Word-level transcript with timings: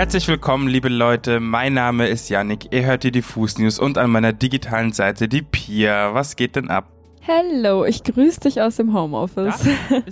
Herzlich 0.00 0.28
willkommen, 0.28 0.66
liebe 0.66 0.88
Leute. 0.88 1.40
Mein 1.40 1.74
Name 1.74 2.08
ist 2.08 2.30
Yannick. 2.30 2.72
Ihr 2.72 2.86
hört 2.86 3.04
die 3.04 3.12
Diffus 3.12 3.58
News 3.58 3.78
und 3.78 3.98
an 3.98 4.10
meiner 4.10 4.32
digitalen 4.32 4.94
Seite 4.94 5.28
die 5.28 5.42
Pia. 5.42 6.14
Was 6.14 6.36
geht 6.36 6.56
denn 6.56 6.70
ab? 6.70 6.90
Hello, 7.22 7.84
ich 7.84 8.02
grüße 8.02 8.40
dich 8.40 8.62
aus 8.62 8.76
dem 8.76 8.94
Homeoffice. 8.94 9.62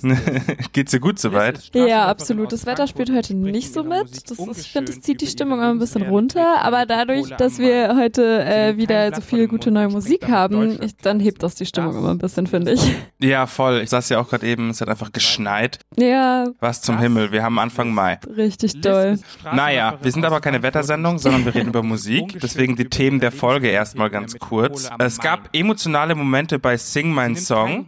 Geht's 0.72 0.90
dir 0.90 1.00
gut 1.00 1.18
soweit? 1.18 1.70
Ja, 1.74 2.06
absolut. 2.06 2.52
Das 2.52 2.66
Wetter 2.66 2.86
spielt 2.86 3.10
heute 3.10 3.34
nicht 3.34 3.72
so 3.72 3.82
mit. 3.82 4.30
Das 4.30 4.38
ist, 4.38 4.58
ich 4.58 4.70
finde, 4.70 4.92
es 4.92 5.00
zieht 5.00 5.22
die 5.22 5.26
Stimmung 5.26 5.58
immer 5.58 5.70
ein 5.70 5.78
bisschen 5.78 6.02
runter. 6.02 6.62
Aber 6.62 6.84
dadurch, 6.84 7.28
dass 7.30 7.58
wir 7.58 7.96
heute 7.96 8.44
äh, 8.44 8.76
wieder 8.76 9.14
so 9.14 9.22
viel 9.22 9.48
gute 9.48 9.70
neue 9.70 9.88
Musik 9.88 10.28
haben, 10.28 10.82
ich, 10.82 10.96
dann 10.96 11.18
hebt 11.18 11.42
das 11.42 11.54
die 11.54 11.64
Stimmung 11.64 11.96
immer 11.96 12.10
ein 12.10 12.18
bisschen, 12.18 12.46
finde 12.46 12.72
ich. 12.72 12.94
Ja, 13.20 13.46
voll. 13.46 13.80
Ich 13.82 13.90
saß 13.90 14.10
ja 14.10 14.20
auch 14.20 14.28
gerade 14.28 14.46
eben, 14.46 14.70
es 14.70 14.80
hat 14.80 14.88
einfach 14.88 15.10
geschneit. 15.10 15.78
Ja. 15.96 16.46
Was 16.60 16.82
zum 16.82 16.98
Himmel, 16.98 17.32
wir 17.32 17.42
haben 17.42 17.58
Anfang 17.58 17.92
Mai. 17.92 18.18
Richtig 18.36 18.80
toll. 18.82 19.18
Naja, 19.44 19.98
wir 20.02 20.12
sind 20.12 20.24
aber 20.24 20.40
keine 20.40 20.62
Wettersendung, 20.62 21.18
sondern 21.18 21.44
wir 21.44 21.54
reden 21.54 21.68
über 21.70 21.82
Musik. 21.82 22.38
Deswegen 22.40 22.76
die 22.76 22.88
Themen 22.88 23.18
der 23.18 23.32
Folge 23.32 23.68
erstmal 23.68 24.10
ganz 24.10 24.38
kurz. 24.38 24.90
Es 24.98 25.18
gab 25.18 25.48
emotionale 25.52 26.14
Momente 26.14 26.58
bei 26.58 26.76
Sing 26.76 27.07
Sing 27.08 27.14
Mein 27.14 27.36
Song. 27.36 27.86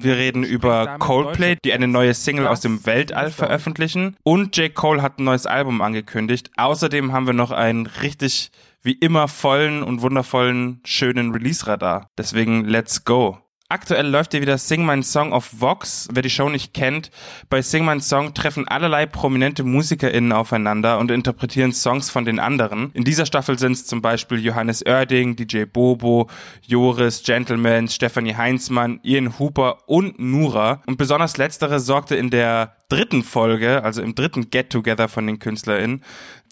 Wir 0.00 0.16
reden 0.16 0.42
über 0.42 0.98
Coldplay, 0.98 1.56
die 1.64 1.72
eine 1.72 1.86
neue 1.86 2.14
Single 2.14 2.48
aus 2.48 2.60
dem 2.60 2.84
Weltall 2.84 3.30
veröffentlichen. 3.30 4.16
Und 4.24 4.56
J. 4.56 4.74
Cole 4.74 5.02
hat 5.02 5.20
ein 5.20 5.24
neues 5.24 5.46
Album 5.46 5.80
angekündigt. 5.80 6.50
Außerdem 6.56 7.12
haben 7.12 7.26
wir 7.26 7.32
noch 7.32 7.52
einen 7.52 7.86
richtig, 7.86 8.50
wie 8.82 8.94
immer, 8.94 9.28
vollen 9.28 9.84
und 9.84 10.02
wundervollen, 10.02 10.80
schönen 10.84 11.30
Release-Radar. 11.30 12.10
Deswegen 12.18 12.64
let's 12.64 13.04
go. 13.04 13.38
Aktuell 13.68 14.06
läuft 14.06 14.30
hier 14.30 14.42
wieder 14.42 14.58
Sing 14.58 14.86
My 14.86 15.02
Song 15.02 15.32
auf 15.32 15.60
Vox. 15.60 16.06
Wer 16.12 16.22
die 16.22 16.30
Show 16.30 16.48
nicht 16.48 16.72
kennt, 16.72 17.10
bei 17.50 17.62
Sing 17.62 17.84
My 17.84 18.00
Song 18.00 18.32
treffen 18.32 18.68
allerlei 18.68 19.06
prominente 19.06 19.64
MusikerInnen 19.64 20.30
aufeinander 20.30 21.00
und 21.00 21.10
interpretieren 21.10 21.72
Songs 21.72 22.08
von 22.08 22.24
den 22.24 22.38
anderen. 22.38 22.92
In 22.92 23.02
dieser 23.02 23.26
Staffel 23.26 23.58
sind 23.58 23.72
es 23.72 23.84
zum 23.84 24.02
Beispiel 24.02 24.38
Johannes 24.38 24.86
Oerding, 24.86 25.34
DJ 25.34 25.64
Bobo, 25.64 26.30
Joris, 26.62 27.24
Gentleman, 27.24 27.88
Stephanie 27.88 28.36
Heinzmann, 28.36 29.00
Ian 29.02 29.36
Hooper 29.40 29.78
und 29.88 30.20
Nura. 30.20 30.80
Und 30.86 30.96
besonders 30.96 31.36
letztere 31.36 31.80
sorgte 31.80 32.14
in 32.14 32.30
der 32.30 32.76
dritten 32.88 33.24
Folge, 33.24 33.82
also 33.82 34.00
im 34.00 34.14
dritten 34.14 34.48
Get-Together 34.48 35.08
von 35.08 35.26
den 35.26 35.40
KünstlerInnen, 35.40 36.04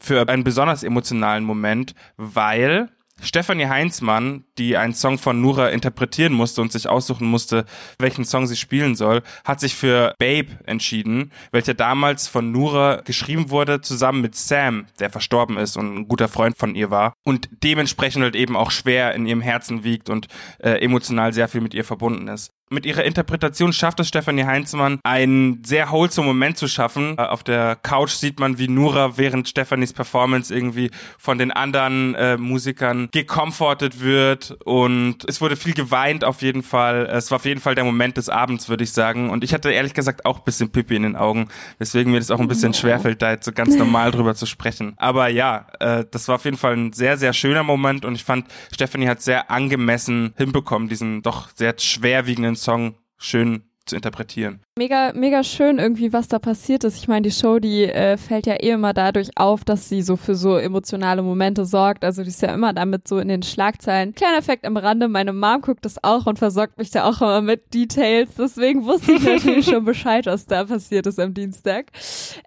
für 0.03 0.28
einen 0.28 0.43
besonders 0.43 0.83
emotionalen 0.83 1.45
Moment, 1.45 1.95
weil 2.17 2.89
Stefanie 3.25 3.67
Heinzmann, 3.67 4.44
die 4.58 4.77
einen 4.77 4.94
Song 4.94 5.19
von 5.19 5.41
Nura 5.41 5.69
interpretieren 5.69 6.33
musste 6.33 6.61
und 6.61 6.72
sich 6.72 6.89
aussuchen 6.89 7.27
musste, 7.27 7.64
welchen 7.98 8.25
Song 8.25 8.47
sie 8.47 8.56
spielen 8.56 8.94
soll, 8.94 9.22
hat 9.44 9.61
sich 9.61 9.75
für 9.75 10.14
Babe 10.19 10.58
entschieden, 10.66 11.33
welcher 11.50 11.75
damals 11.75 12.28
von 12.28 12.53
Nura 12.53 13.00
geschrieben 13.05 13.50
wurde, 13.50 13.81
zusammen 13.81 14.20
mit 14.20 14.36
Sam, 14.36 14.86
der 15.00 15.11
verstorben 15.11 15.56
ist 15.56 15.77
und 15.77 15.97
ein 15.97 16.08
guter 16.08 16.28
Freund 16.28 16.56
von 16.56 16.75
ihr 16.75 16.91
war 16.91 17.14
und 17.25 17.48
dementsprechend 17.62 18.22
halt 18.22 18.36
eben 18.36 18.56
auch 18.56 18.70
schwer 18.70 19.14
in 19.14 19.27
ihrem 19.27 19.41
Herzen 19.41 19.84
wiegt 19.84 20.11
und 20.11 20.28
äh, 20.59 20.83
emotional 20.84 21.33
sehr 21.33 21.48
viel 21.48 21.61
mit 21.61 21.75
ihr 21.75 21.84
verbunden 21.84 22.28
ist. 22.28 22.53
Mit 22.70 22.87
ihrer 22.87 23.05
Interpretation 23.05 23.75
schafft 23.75 24.01
es 24.01 24.09
Stefanie 24.09 24.45
Heinzmann, 24.45 24.98
einen 25.05 25.62
sehr 25.65 25.91
wholesome 25.91 26.29
Moment 26.29 26.57
zu 26.57 26.67
schaffen. 26.67 27.17
Äh, 27.19 27.23
auf 27.23 27.43
der 27.43 27.77
Couch 27.77 28.12
sieht 28.12 28.41
man, 28.41 28.59
wie 28.59 28.69
Nura 28.69 29.19
während 29.19 29.48
Stefanis 29.48 29.93
Performance 29.93 30.55
irgendwie 30.55 30.91
von 31.19 31.37
den 31.37 31.51
anderen 31.53 32.15
äh, 32.15 32.39
Musikern 32.39 33.09
gecomfortet 33.12 34.01
wird 34.01 34.56
und 34.65 35.29
es 35.29 35.43
wurde 35.43 35.56
viel 35.56 35.75
geweint 35.75 36.25
auf 36.25 36.41
jeden 36.41 36.62
Fall. 36.62 37.06
Es 37.06 37.31
war 37.31 37.37
auf 37.37 37.45
jeden 37.45 37.61
Fall 37.61 37.75
der 37.75 37.84
Moment 37.84 38.17
des 38.17 38.31
Abends, 38.31 38.71
würde 38.71 38.83
ich 38.83 38.93
sagen. 38.93 39.28
Und 39.28 39.45
ich 39.45 39.53
hatte 39.53 39.71
ehrlich 39.71 39.93
gesagt 39.93 40.25
auch 40.25 40.39
ein 40.39 40.45
bisschen 40.45 40.71
Pippi 40.71 40.97
in 40.97 41.03
den 41.03 41.17
Augen, 41.17 41.49
weswegen 41.78 42.12
mir 42.12 42.19
das 42.19 42.31
auch 42.31 42.41
ein 42.41 42.49
bisschen 42.49 42.73
schwerfällt, 42.73 43.21
da 43.21 43.31
jetzt 43.31 43.45
so 43.45 43.53
ganz 43.53 43.77
normal 43.77 44.11
drüber 44.11 44.34
zu 44.34 44.47
sprechen. 44.47 44.95
Aber 44.97 45.28
ja, 45.28 45.67
äh, 45.81 46.05
das 46.11 46.28
war 46.28 46.37
auf 46.37 46.45
jeden 46.47 46.56
Fall 46.56 46.77
ein 46.77 46.93
sehr, 46.94 47.19
sehr 47.19 47.34
schöner 47.34 47.62
Moment 47.62 48.06
und 48.06 48.15
ich 48.15 48.25
fand, 48.25 48.47
Stefanie 48.72 49.09
hat 49.09 49.21
sehr 49.21 49.50
angemessen 49.50 50.33
hinbekommen, 50.38 50.88
diesen 50.88 51.21
doch 51.21 51.50
sehr 51.55 51.75
schwerwiegenden 51.78 52.53
Song 52.56 52.97
schön 53.16 53.70
zu 53.87 53.97
interpretieren. 53.97 54.61
Mega, 54.77 55.12
mega 55.15 55.45
schön 55.45 55.78
irgendwie, 55.78 56.12
was 56.12 56.27
da 56.27 56.39
passiert 56.39 56.84
ist. 56.84 56.97
Ich 56.97 57.06
meine, 57.06 57.22
die 57.22 57.31
Show, 57.31 57.59
die 57.59 57.84
äh, 57.84 58.17
fällt 58.17 58.47
ja 58.47 58.55
eh 58.55 58.71
immer 58.71 58.93
dadurch 58.93 59.31
auf, 59.37 59.65
dass 59.65 59.89
sie 59.89 60.03
so 60.03 60.17
für 60.17 60.34
so 60.34 60.56
emotionale 60.56 61.22
Momente 61.22 61.65
sorgt. 61.65 62.05
Also 62.05 62.23
die 62.23 62.31
ist 62.31 62.43
ja 62.43 62.53
immer 62.53 62.73
damit 62.73 63.06
so 63.06 63.19
in 63.19 63.28
den 63.28 63.43
Schlagzeilen. 63.43 64.15
Kleiner 64.15 64.39
Effekt 64.39 64.65
am 64.65 64.77
Rande, 64.77 65.09
meine 65.09 65.33
Mom 65.33 65.61
guckt 65.61 65.84
das 65.84 66.03
auch 66.03 66.27
und 66.27 66.39
versorgt 66.39 66.78
mich 66.78 66.91
da 66.91 67.05
auch 67.05 67.21
immer 67.21 67.41
mit 67.41 67.73
Details. 67.73 68.31
Deswegen 68.37 68.84
wusste 68.84 69.12
ich 69.12 69.23
natürlich 69.23 69.67
schon 69.71 69.84
Bescheid, 69.84 70.27
was 70.27 70.47
da 70.47 70.65
passiert 70.65 71.06
ist 71.06 71.21
am 71.21 71.34
Dienstag. 71.34 71.87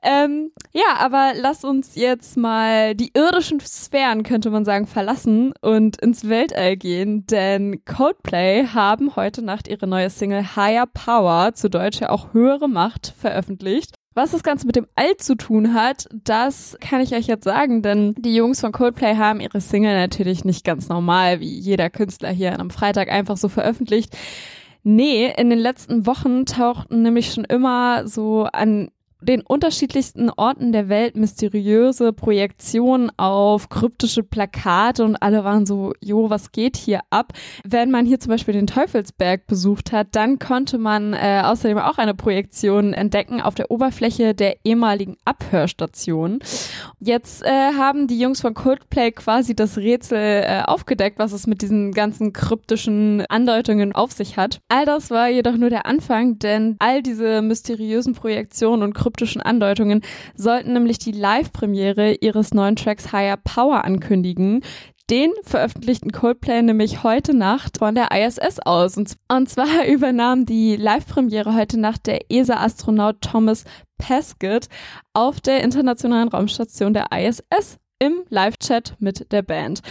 Ähm, 0.03 0.51
ja, 0.73 0.97
aber 0.99 1.31
lass 1.35 1.63
uns 1.63 1.95
jetzt 1.95 2.35
mal 2.35 2.95
die 2.95 3.11
irdischen 3.13 3.59
Sphären, 3.59 4.23
könnte 4.23 4.49
man 4.49 4.65
sagen, 4.65 4.87
verlassen 4.87 5.53
und 5.61 5.97
ins 6.01 6.27
Weltall 6.27 6.75
gehen. 6.77 7.25
Denn 7.27 7.83
Coldplay 7.85 8.65
haben 8.67 9.15
heute 9.15 9.41
Nacht 9.41 9.67
ihre 9.67 9.87
neue 9.87 10.09
Single 10.09 10.55
Higher 10.55 10.87
Power, 10.87 11.26
zu 11.53 11.69
Deutsch 11.69 11.99
ja 11.99 12.09
auch 12.09 12.33
höhere 12.33 12.67
Macht 12.67 13.13
veröffentlicht. 13.17 13.95
Was 14.17 14.31
das 14.31 14.41
Ganze 14.41 14.65
mit 14.65 14.75
dem 14.75 14.87
All 14.95 15.15
zu 15.17 15.35
tun 15.35 15.75
hat, 15.75 16.07
das 16.11 16.75
kann 16.81 17.01
ich 17.01 17.13
euch 17.13 17.27
jetzt 17.27 17.43
sagen, 17.43 17.83
denn 17.83 18.15
die 18.17 18.33
Jungs 18.33 18.61
von 18.61 18.71
Coldplay 18.71 19.15
haben 19.15 19.39
ihre 19.39 19.61
Single 19.61 19.95
natürlich 19.95 20.43
nicht 20.43 20.63
ganz 20.65 20.89
normal, 20.89 21.39
wie 21.39 21.59
jeder 21.59 21.91
Künstler 21.91 22.31
hier 22.31 22.59
am 22.59 22.71
Freitag 22.71 23.11
einfach 23.11 23.37
so 23.37 23.47
veröffentlicht. 23.47 24.17
Nee, 24.81 25.31
in 25.37 25.51
den 25.51 25.59
letzten 25.59 26.07
Wochen 26.07 26.45
tauchten 26.45 27.03
nämlich 27.03 27.31
schon 27.31 27.45
immer 27.45 28.07
so 28.07 28.45
an 28.45 28.89
den 29.21 29.41
unterschiedlichsten 29.41 30.29
Orten 30.29 30.71
der 30.71 30.89
Welt 30.89 31.15
mysteriöse 31.15 32.13
Projektionen 32.13 33.11
auf 33.17 33.69
kryptische 33.69 34.23
Plakate 34.23 35.03
und 35.03 35.15
alle 35.15 35.43
waren 35.43 35.65
so, 35.65 35.93
jo, 36.01 36.29
was 36.29 36.51
geht 36.51 36.77
hier 36.77 37.01
ab? 37.09 37.33
Wenn 37.63 37.91
man 37.91 38.05
hier 38.05 38.19
zum 38.19 38.31
Beispiel 38.31 38.53
den 38.53 38.67
Teufelsberg 38.67 39.47
besucht 39.47 39.91
hat, 39.91 40.09
dann 40.11 40.39
konnte 40.39 40.77
man 40.77 41.13
äh, 41.13 41.41
außerdem 41.43 41.77
auch 41.79 41.97
eine 41.97 42.13
Projektion 42.13 42.93
entdecken 42.93 43.41
auf 43.41 43.55
der 43.55 43.71
Oberfläche 43.71 44.33
der 44.33 44.57
ehemaligen 44.63 45.17
Abhörstation. 45.25 46.39
Jetzt 46.99 47.43
äh, 47.43 47.49
haben 47.77 48.07
die 48.07 48.19
Jungs 48.19 48.41
von 48.41 48.53
Coldplay 48.53 49.11
quasi 49.11 49.55
das 49.55 49.77
Rätsel 49.77 50.17
äh, 50.17 50.61
aufgedeckt, 50.65 51.19
was 51.19 51.31
es 51.31 51.47
mit 51.47 51.61
diesen 51.61 51.91
ganzen 51.91 52.33
kryptischen 52.33 53.25
Andeutungen 53.29 53.93
auf 53.93 54.11
sich 54.11 54.37
hat. 54.37 54.59
All 54.67 54.85
das 54.85 55.09
war 55.09 55.29
jedoch 55.29 55.57
nur 55.57 55.69
der 55.69 55.85
Anfang, 55.85 56.39
denn 56.39 56.75
all 56.79 57.01
diese 57.01 57.41
mysteriösen 57.41 58.13
Projektionen 58.13 58.83
und 58.83 58.93
kryptischen 59.07 59.41
Andeutungen 59.41 60.01
sollten 60.35 60.73
nämlich 60.73 60.99
die 60.99 61.13
Live-Premiere 61.13 62.15
ihres 62.15 62.53
neuen 62.53 62.75
Tracks 62.75 63.13
Higher 63.13 63.37
Power 63.37 63.85
ankündigen. 63.85 64.63
Den 65.09 65.31
veröffentlichten 65.43 66.11
Coldplay 66.11 66.61
nämlich 66.61 67.03
heute 67.03 67.33
Nacht 67.33 67.77
von 67.77 67.95
der 67.95 68.11
ISS 68.11 68.59
aus. 68.59 68.97
Und, 68.97 69.49
zwar 69.49 69.85
übernahm 69.87 70.45
die 70.45 70.75
Live-Premiere 70.75 71.55
heute 71.55 71.79
Nacht 71.79 72.05
der 72.05 72.29
ESA-Astronaut 72.29 73.21
Thomas 73.21 73.63
Pesquet 73.97 74.67
auf 75.13 75.39
der 75.39 75.63
internationalen 75.63 76.27
Raumstation 76.27 76.93
der 76.93 77.05
ISS 77.13 77.77
im 77.99 78.25
Live-Chat 78.27 78.97
mit 78.99 79.31
der 79.31 79.41
Band. 79.41 79.81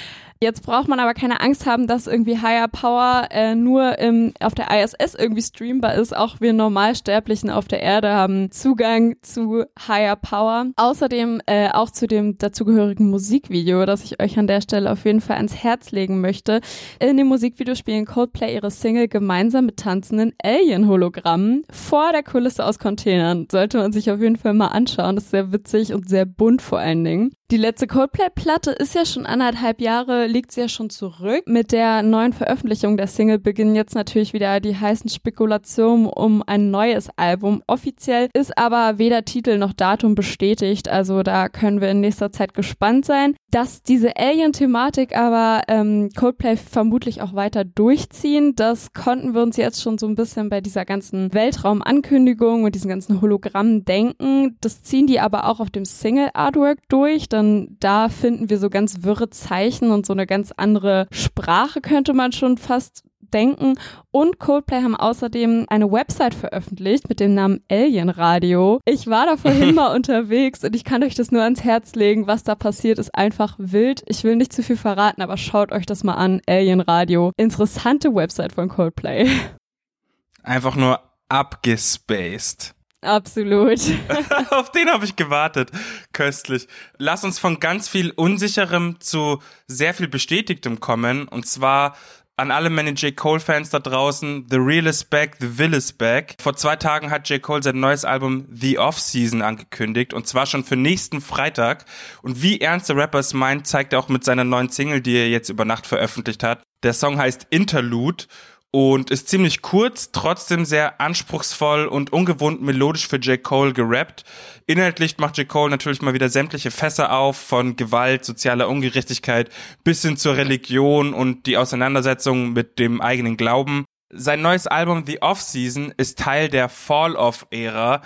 Jetzt 0.43 0.65
braucht 0.65 0.89
man 0.89 1.01
aber 1.01 1.15
keine 1.15 1.41
Angst 1.41 1.65
haben, 1.65 1.87
dass 1.87 2.07
irgendwie 2.07 2.39
Higher 2.39 2.69
Power 2.69 3.29
äh, 3.31 3.55
nur 3.55 3.99
im, 3.99 4.35
auf 4.41 4.55
der 4.55 4.69
ISS 4.71 5.15
irgendwie 5.15 5.41
streambar 5.41 5.95
ist. 5.95 6.15
Auch 6.15 6.41
wir 6.41 6.53
Normalsterblichen 6.53 7.49
auf 7.49 7.69
der 7.69 7.81
Erde 7.81 8.13
haben 8.13 8.51
Zugang 8.51 9.17
zu 9.23 9.65
Higher 9.89 10.17
Power. 10.17 10.67
Außerdem 10.77 11.41
äh, 11.47 11.71
auch 11.71 11.91
zu 11.91 12.07
dem 12.07 12.37
dazugehörigen 12.37 13.09
Musikvideo, 13.09 13.87
das 13.87 14.05
ich 14.05 14.21
euch 14.21 14.39
an 14.39 14.47
der 14.47 14.61
Stelle 14.61 14.93
auf 14.93 15.07
jeden 15.07 15.23
Fall 15.23 15.37
ans 15.37 15.57
Herz 15.57 15.91
legen 15.91 16.21
möchte. 16.21 16.61
In 17.01 17.17
dem 17.17 17.29
Musikvideo 17.29 17.75
spielen 17.75 18.05
Coldplay 18.05 18.55
ihre 18.55 18.71
Single 18.71 19.09
gemeinsam 19.09 19.67
mit 19.67 19.79
tanzenden 19.79 20.35
Alien-Hologrammen 20.43 21.65
vor 21.71 22.13
der 22.13 22.23
Kulisse 22.23 22.65
aus 22.65 22.79
Containern. 22.79 23.47
Sollte 23.50 23.79
man 23.79 23.93
sich 23.93 24.11
auf 24.11 24.21
jeden 24.21 24.37
Fall 24.37 24.53
mal 24.53 24.69
anschauen. 24.69 25.17
Das 25.17 25.25
ist 25.25 25.31
sehr 25.31 25.53
witzig 25.53 25.94
und 25.94 26.09
sehr 26.09 26.27
bunt 26.27 26.61
vor 26.61 26.79
allen 26.79 27.05
Dingen. 27.05 27.32
Die 27.53 27.56
letzte 27.56 27.87
Coldplay-Platte 27.87 28.73
ist 28.73 28.97
ja 28.97 29.06
schon 29.06 29.25
anderthalb 29.25 29.81
Jahre, 29.81 30.25
liegt 30.26 30.52
sie 30.52 30.62
ja 30.62 30.69
schon 30.69 30.90
zurück. 30.90 31.43
Mit 31.46 31.73
der 31.73 32.02
neuen 32.02 32.32
Veröffentlichung 32.32 32.96
der 32.96 33.06
Single 33.06 33.38
beginnen 33.38 33.75
jetzt 33.75 33.94
natürlich 33.94 34.32
wieder 34.32 34.61
die 34.61 34.76
heißen 34.76 35.11
Spekulationen 35.11 36.06
um 36.06 36.43
ein 36.46 36.70
neues 36.70 37.08
Album. 37.17 37.62
Offiziell 37.67 38.28
ist 38.32 38.56
aber 38.56 38.99
weder 38.99 39.25
Titel 39.25 39.58
noch 39.58 39.73
Datum 39.73 40.14
bestätigt, 40.14 40.88
also 40.88 41.23
da 41.23 41.49
können 41.49 41.81
wir 41.81 41.90
in 41.90 42.00
nächster 42.00 42.32
Zeit 42.32 42.55
gespannt 42.55 43.05
sein. 43.05 43.34
Dass 43.56 43.82
diese 43.82 44.19
Alien-Thematik 44.19 45.17
aber 45.17 45.62
ähm, 45.69 46.11
Coldplay 46.14 46.58
vermutlich 46.58 47.23
auch 47.23 47.32
weiter 47.32 47.64
durchziehen, 47.64 48.55
das 48.55 48.93
konnten 48.93 49.32
wir 49.32 49.41
uns 49.41 49.56
jetzt 49.56 49.81
schon 49.81 49.97
so 49.97 50.06
ein 50.06 50.14
bisschen 50.14 50.50
bei 50.50 50.61
dieser 50.61 50.85
ganzen 50.85 51.32
Weltraumankündigung 51.32 52.64
und 52.64 52.75
diesen 52.75 52.91
ganzen 52.91 53.23
Hologrammen 53.23 53.87
denken. 53.87 54.58
Das 54.61 54.82
ziehen 54.82 55.06
die 55.06 55.20
aber 55.20 55.49
auch 55.49 55.58
auf 55.61 55.70
dem 55.70 55.87
Single-Artwork 55.87 56.81
durch 56.91 57.31
dann 57.31 57.79
da 57.81 58.11
finden 58.11 58.50
wir 58.50 58.58
so 58.58 58.69
ganz 58.69 59.05
wirre 59.05 59.31
Zeichen 59.31 59.91
und 59.91 60.05
so 60.05 60.12
eine 60.12 60.26
ganz 60.26 60.53
andere 60.55 61.06
Sprache 61.11 61.81
könnte 61.81 62.12
man 62.12 62.32
schon 62.32 62.58
fast 62.58 63.05
denken. 63.32 63.78
Und 64.11 64.38
Coldplay 64.38 64.82
haben 64.82 64.96
außerdem 64.96 65.67
eine 65.69 65.90
Website 65.90 66.34
veröffentlicht 66.34 67.08
mit 67.08 67.20
dem 67.20 67.34
Namen 67.34 67.62
Alien 67.70 68.08
Radio. 68.08 68.81
Ich 68.84 69.06
war 69.06 69.26
da 69.26 69.37
vorhin 69.37 69.75
mal 69.75 69.94
unterwegs 69.94 70.64
und 70.64 70.75
ich 70.75 70.84
kann 70.84 71.02
euch 71.02 71.14
das 71.14 71.31
nur 71.31 71.43
ans 71.43 71.64
Herz 71.64 71.94
legen. 71.94 72.26
Was 72.26 72.44
da 72.44 72.55
passiert, 72.55 72.99
ist 72.99 73.14
einfach 73.14 73.56
wild. 73.58 74.02
Ich 74.06 74.25
will 74.25 74.37
nicht 74.37 74.52
zu 74.52 74.62
viel 74.62 74.76
verraten, 74.76 75.23
aber 75.23 75.37
schaut 75.37 75.73
euch 75.73 75.87
das 75.87 76.05
mal 76.05 76.14
an. 76.14 76.40
Alien 76.49 76.81
Radio. 76.81 77.32
Interessante 77.37 78.14
Website 78.14 78.52
von 78.52 78.69
Coldplay. 78.69 79.29
Einfach 80.43 80.76
nur 80.76 81.00
abgespaced. 81.29 82.76
Absolut. 83.06 83.81
Auf 84.50 84.72
den 84.72 84.88
habe 84.88 85.05
ich 85.05 85.17
gewartet. 85.17 85.70
Köstlich. 86.12 86.67
Lass 86.99 87.25
uns 87.25 87.38
von 87.38 87.61
ganz 87.61 87.88
viel 87.88 88.11
Unsicherem 88.11 88.96
zu 89.00 89.40
sehr 89.67 89.94
viel 89.94 90.08
Bestätigtem 90.08 90.81
kommen. 90.81 91.29
Und 91.29 91.46
zwar 91.46 91.96
an 92.38 92.50
alle 92.50 92.69
meine 92.69 92.91
J. 92.91 93.17
Cole-Fans 93.17 93.71
da 93.71 93.79
draußen, 93.79 94.47
The 94.50 94.56
Real 94.56 94.87
is 94.87 95.05
Back, 95.05 95.37
The 95.41 95.59
Will 95.59 95.73
is 95.73 95.93
Back. 95.93 96.37
Vor 96.38 96.55
zwei 96.55 96.77
Tagen 96.77 97.11
hat 97.11 97.29
J. 97.31 97.41
Cole 97.41 97.62
sein 97.62 97.81
neues 97.81 98.05
Album 98.05 98.47
The 98.53 98.79
Off-Season 98.79 99.41
angekündigt 99.41 100.12
und 100.12 100.27
zwar 100.27 100.44
schon 100.44 100.62
für 100.62 100.77
nächsten 100.77 101.23
Freitag. 101.23 101.87
Und 102.21 102.43
wie 102.43 102.61
ernst 102.61 102.91
der 102.91 102.97
Rapper 102.97 103.21
es 103.21 103.33
meint, 103.33 103.67
zeigt 103.67 103.94
er 103.94 104.00
auch 104.00 104.11
mit 104.11 104.23
seiner 104.23 104.44
neuen 104.44 104.69
Single, 104.69 105.00
die 105.00 105.17
er 105.17 105.31
jetzt 105.31 105.49
über 105.49 105.65
Nacht 105.65 105.87
veröffentlicht 105.87 106.43
hat. 106.43 106.62
Der 106.83 106.93
Song 106.93 107.19
heißt 107.19 107.47
Interlude 107.49 108.25
und 108.71 109.11
ist 109.11 109.29
ziemlich 109.29 109.63
kurz, 109.63 110.13
trotzdem 110.13 110.65
sehr 110.65 111.01
anspruchsvoll 111.01 111.87
und 111.87 112.13
ungewohnt 112.13 112.63
melodisch 112.63 113.09
für 113.09 113.17
J. 113.17 113.43
Cole 113.43 113.73
gerappt. 113.73 114.25
Inhaltlich 114.67 115.19
macht 115.19 115.39
J. 115.39 115.49
Cole 115.49 115.71
natürlich 115.71 116.03
mal 116.03 116.15
wieder 116.15 116.29
sämtliche 116.29 116.71
Fässer 116.71 117.13
auf, 117.13 117.37
von 117.37 117.77
Gewalt, 117.77 118.25
sozialer 118.25 118.69
Ungerechtigkeit 118.69 119.51
bis 119.85 120.03
hin 120.03 120.17
zur 120.17 120.37
Religion 120.37 121.15
und 121.15 121.47
die 121.47 121.57
Auseinandersetzung 121.57 122.53
mit 122.53 122.79
dem 122.79 123.01
eigenen 123.01 123.37
Glauben. 123.37 123.85
Sein 124.11 124.43
neues 124.43 124.67
Album 124.67 125.05
The 125.07 125.23
Off-Season 125.23 125.93
ist 125.97 126.19
Teil 126.19 126.49
der 126.49 126.69
Fall-Off-Ära. 126.69 128.03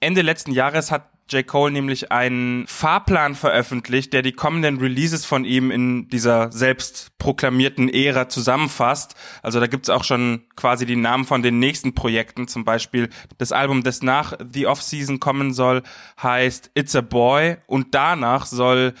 Ende 0.00 0.22
letzten 0.22 0.52
Jahres 0.52 0.90
hat 0.90 1.10
J. 1.30 1.46
Cole 1.46 1.72
nämlich 1.72 2.10
einen 2.10 2.66
Fahrplan 2.66 3.34
veröffentlicht, 3.34 4.12
der 4.12 4.22
die 4.22 4.32
kommenden 4.32 4.78
Releases 4.78 5.24
von 5.24 5.44
ihm 5.44 5.70
in 5.70 6.08
dieser 6.08 6.50
selbst 6.52 7.16
proklamierten 7.18 7.88
Ära 7.88 8.28
zusammenfasst. 8.28 9.14
Also 9.42 9.60
da 9.60 9.66
gibt's 9.66 9.90
auch 9.90 10.04
schon 10.04 10.42
quasi 10.56 10.86
die 10.86 10.96
Namen 10.96 11.24
von 11.24 11.42
den 11.42 11.58
nächsten 11.58 11.94
Projekten. 11.94 12.48
Zum 12.48 12.64
Beispiel 12.64 13.10
das 13.38 13.52
Album, 13.52 13.82
das 13.82 14.02
nach 14.02 14.34
The 14.52 14.66
Off-Season 14.66 15.20
kommen 15.20 15.52
soll, 15.52 15.82
heißt 16.22 16.70
It's 16.74 16.96
a 16.96 17.00
Boy 17.00 17.56
und 17.66 17.94
danach 17.94 18.46
soll 18.46 18.94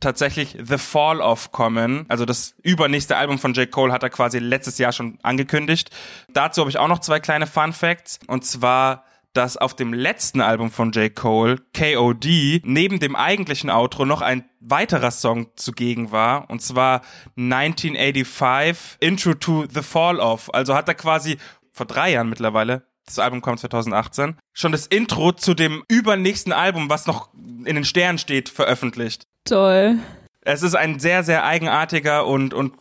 tatsächlich 0.00 0.56
The 0.62 0.78
Fall 0.78 1.20
Off 1.20 1.52
kommen. 1.52 2.06
Also 2.08 2.24
das 2.24 2.54
übernächste 2.62 3.16
Album 3.16 3.38
von 3.38 3.54
J. 3.54 3.70
Cole 3.70 3.92
hat 3.92 4.02
er 4.02 4.10
quasi 4.10 4.38
letztes 4.38 4.78
Jahr 4.78 4.92
schon 4.92 5.18
angekündigt. 5.22 5.90
Dazu 6.32 6.60
habe 6.60 6.70
ich 6.70 6.78
auch 6.78 6.88
noch 6.88 7.00
zwei 7.00 7.20
kleine 7.20 7.46
Fun 7.46 7.72
Facts. 7.72 8.18
Und 8.26 8.44
zwar 8.44 9.04
dass 9.36 9.56
auf 9.56 9.74
dem 9.74 9.92
letzten 9.92 10.40
Album 10.40 10.70
von 10.70 10.92
J. 10.92 11.14
Cole, 11.14 11.58
KOD, 11.74 12.62
neben 12.64 12.98
dem 12.98 13.14
eigentlichen 13.14 13.70
Outro 13.70 14.04
noch 14.04 14.22
ein 14.22 14.44
weiterer 14.60 15.10
Song 15.10 15.48
zugegen 15.56 16.10
war, 16.10 16.48
und 16.50 16.62
zwar 16.62 17.02
1985, 17.36 18.96
Intro 19.00 19.34
to 19.34 19.66
the 19.72 19.82
Fall 19.82 20.20
Off. 20.20 20.52
Also 20.54 20.74
hat 20.74 20.88
er 20.88 20.94
quasi 20.94 21.38
vor 21.72 21.86
drei 21.86 22.12
Jahren 22.12 22.28
mittlerweile, 22.28 22.86
das 23.04 23.18
Album 23.18 23.42
kommt 23.42 23.60
2018, 23.60 24.36
schon 24.52 24.72
das 24.72 24.86
Intro 24.86 25.32
zu 25.32 25.54
dem 25.54 25.84
übernächsten 25.88 26.52
Album, 26.52 26.88
was 26.88 27.06
noch 27.06 27.28
in 27.34 27.74
den 27.74 27.84
Sternen 27.84 28.18
steht, 28.18 28.48
veröffentlicht. 28.48 29.24
Toll. 29.44 29.98
Es 30.40 30.62
ist 30.62 30.74
ein 30.74 30.98
sehr, 30.98 31.24
sehr 31.24 31.44
eigenartiger 31.44 32.26
und, 32.26 32.54
und 32.54 32.72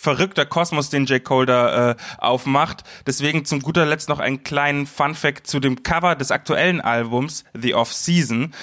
verrückter 0.00 0.46
Kosmos, 0.46 0.88
den 0.88 1.04
J. 1.04 1.22
Cole 1.22 1.44
da 1.44 1.90
äh, 1.90 1.96
aufmacht. 2.16 2.84
Deswegen 3.06 3.44
zum 3.44 3.60
guter 3.60 3.84
Letzt 3.84 4.08
noch 4.08 4.18
einen 4.18 4.42
kleinen 4.42 4.86
Fun 4.86 5.14
Fact 5.14 5.46
zu 5.46 5.60
dem 5.60 5.82
Cover 5.82 6.14
des 6.14 6.30
aktuellen 6.30 6.80
Albums, 6.80 7.44
The 7.52 7.74
Off 7.74 7.92
Season. 7.92 8.54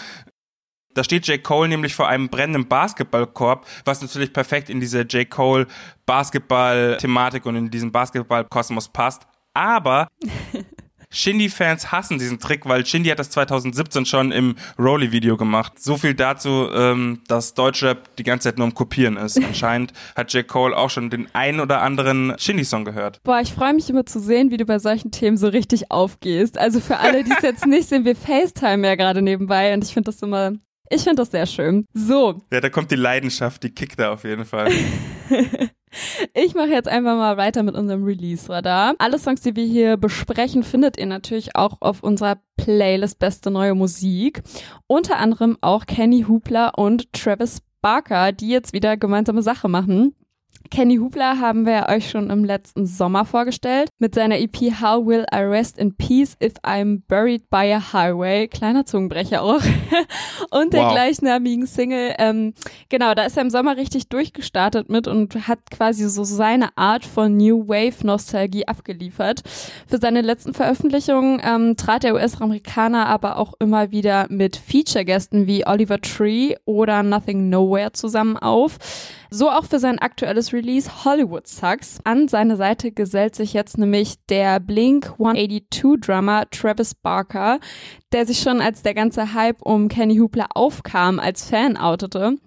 Da 0.96 1.04
steht 1.04 1.28
J. 1.28 1.44
Cole 1.44 1.70
nämlich 1.70 1.94
vor 1.94 2.08
einem 2.08 2.30
brennenden 2.30 2.68
Basketballkorb, 2.68 3.68
was 3.86 4.02
natürlich 4.02 4.34
perfekt 4.34 4.68
in 4.68 4.80
diese 4.80 5.02
J. 5.02 5.30
Cole 5.30 5.68
Basketball-Thematik 6.08 7.46
und 7.46 7.56
in 7.56 7.70
diesen 7.70 7.92
Basketball-Kosmos 7.92 8.90
passt. 8.90 9.28
Aber 9.54 10.08
Shindy-Fans 11.10 11.92
hassen 11.92 12.20
diesen 12.20 12.40
Trick, 12.40 12.66
weil 12.66 12.86
Shindy 12.86 13.10
hat 13.10 13.20
das 13.20 13.30
2017 13.30 14.06
schon 14.06 14.32
im 14.32 14.56
Rolly-Video 14.78 15.38
gemacht. 15.38 15.80
So 15.80 15.98
viel 15.98 16.14
dazu, 16.14 16.70
ähm, 16.74 17.22
dass 17.28 17.54
Deutschrap 17.54 18.16
die 18.18 18.24
ganze 18.24 18.50
Zeit 18.50 18.58
nur 18.58 18.68
am 18.68 18.74
Kopieren 18.74 19.18
ist. 19.18 19.38
Anscheinend 19.44 19.94
hat 20.16 20.34
J. 20.34 20.48
Cole 20.48 20.76
auch 20.76 20.90
schon 20.90 21.10
den 21.10 21.28
einen 21.34 21.60
oder 21.60 21.82
anderen 21.82 22.34
Shindy-Song 22.38 22.86
gehört. 22.86 23.22
Boah, 23.24 23.40
ich 23.42 23.54
freue 23.54 23.74
mich 23.74 23.90
immer 23.90 24.06
zu 24.06 24.20
sehen, 24.20 24.52
wie 24.52 24.58
du 24.58 24.66
bei 24.66 24.80
solchen 24.80 25.12
Themen 25.12 25.38
so 25.38 25.48
richtig 25.48 25.92
aufgehst. 25.92 26.58
Also 26.58 26.80
für 26.80 26.98
alle, 26.98 27.24
die 27.24 27.32
es 27.32 27.42
jetzt 27.42 27.66
nicht 27.68 27.88
sehen, 27.88 28.06
wir 28.06 28.16
FaceTime 28.16 28.86
ja 28.86 28.96
gerade 28.96 29.22
nebenbei 29.22 29.74
und 29.74 29.84
ich 29.84 29.94
finde 29.94 30.12
das 30.12 30.22
immer 30.22 30.54
ich 30.90 31.04
finde 31.04 31.18
das 31.18 31.32
sehr 31.32 31.46
schön. 31.46 31.86
So. 31.94 32.46
Ja, 32.52 32.62
da 32.62 32.70
kommt 32.70 32.92
die 32.92 32.96
Leidenschaft, 32.96 33.64
die 33.64 33.72
kickt 33.72 34.00
da 34.00 34.14
auf 34.14 34.24
jeden 34.24 34.46
Fall. 34.46 34.72
Ich 36.34 36.56
mache 36.56 36.70
jetzt 36.70 36.88
einfach 36.88 37.16
mal 37.16 37.38
weiter 37.38 37.64
mit 37.64 37.76
unserem 37.76 38.04
Release-Radar. 38.04 38.96
Alle 38.98 39.20
Songs, 39.20 39.42
die 39.42 39.56
wir 39.56 39.66
hier 39.66 39.98
besprechen, 39.98 40.64
findet 40.64 40.98
ihr 40.98 41.06
natürlich 41.06 41.56
auch 41.56 41.78
auf 41.80 42.04
unserer 42.04 42.38
Playlist 42.58 43.20
Beste 43.20 43.52
Neue 43.52 43.76
Musik. 43.76 44.42
Unter 44.88 45.18
anderem 45.18 45.58
auch 45.62 45.86
Kenny 45.86 46.26
Hoopla 46.28 46.70
und 46.70 47.12
Travis 47.14 47.62
Barker, 47.82 48.32
die 48.32 48.50
jetzt 48.50 48.74
wieder 48.74 48.98
gemeinsame 48.98 49.42
Sache 49.42 49.70
machen. 49.70 50.16
Kenny 50.70 50.98
Hubler 50.98 51.40
haben 51.40 51.66
wir 51.66 51.88
euch 51.90 52.10
schon 52.10 52.30
im 52.30 52.44
letzten 52.44 52.86
Sommer 52.86 53.26
vorgestellt 53.26 53.90
mit 54.00 54.16
seiner 54.16 54.38
EP 54.38 54.56
How 54.82 55.06
Will 55.06 55.26
I 55.34 55.40
Rest 55.40 55.78
in 55.78 55.96
Peace 55.96 56.36
If 56.44 56.54
I'm 56.64 57.02
Buried 57.08 57.50
by 57.50 57.74
a 57.74 57.94
Highway. 57.94 58.48
Kleiner 58.48 58.86
Zungenbrecher 58.86 59.42
auch. 59.42 59.62
und 60.52 60.74
der 60.74 60.84
wow. 60.84 60.92
gleichnamigen 60.94 61.68
Single. 61.68 62.16
Ähm, 62.18 62.54
genau, 62.90 63.14
da 63.14 63.24
ist 63.24 63.38
er 63.38 63.44
im 63.44 63.50
Sommer 63.50 63.78
richtig 63.78 64.10
durchgestartet 64.10 64.90
mit 64.90 65.08
und 65.08 65.48
hat 65.48 65.60
quasi 65.72 66.08
so 66.10 66.24
seine 66.24 66.70
Art 66.78 67.06
von 67.06 67.38
New 67.38 67.68
Wave 67.68 68.06
Nostalgie 68.06 68.68
abgeliefert. 68.68 69.44
Für 69.88 69.98
seine 69.98 70.22
letzten 70.22 70.54
Veröffentlichungen 70.54 71.42
ähm, 71.44 71.78
trat 71.78 72.04
der 72.04 72.16
US-Amerikaner 72.16 73.08
aber 73.08 73.38
auch 73.38 73.54
immer 73.60 73.92
wieder 73.92 74.28
mit 74.30 74.58
Feature-Gästen 74.58 75.48
wie 75.48 75.66
Oliver 75.66 76.00
Tree 76.02 76.56
oder 76.66 77.04
Nothing 77.04 77.50
Nowhere 77.50 77.94
zusammen 77.94 78.38
auf. 78.38 78.78
So 79.30 79.50
auch 79.50 79.66
für 79.66 79.80
sein 79.80 80.00
aktuelles 80.00 80.54
Release 80.54 81.06
Hollywood 81.06 81.48
Sucks. 81.48 82.00
An 82.04 82.28
seine 82.28 82.56
Seite 82.56 82.92
gesellt 82.92 83.36
sich 83.36 83.54
jetzt 83.54 83.78
nämlich 83.78 84.16
der 84.30 84.60
Blink 84.60 85.14
182 85.20 86.00
Drummer 86.00 86.50
Travis 86.50 86.96
Barker, 86.96 87.60
der 88.12 88.26
sich 88.26 88.40
schon 88.40 88.62
als 88.62 88.84
der 88.84 88.94
ganze 88.94 89.34
Hype 89.34 89.62
um 89.62 89.90
Kenny 89.90 90.18
Hoopla 90.18 90.48
aufkam, 90.54 91.20
als 91.20 91.50
Fan 91.50 91.78
outete. 91.78 92.38